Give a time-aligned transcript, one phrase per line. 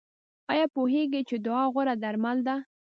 [0.51, 2.55] ایا پوهیږئ چې دعا غوره درمل ده؟